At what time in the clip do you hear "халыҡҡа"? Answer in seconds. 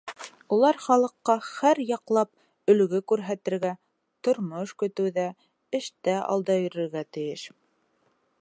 0.85-1.35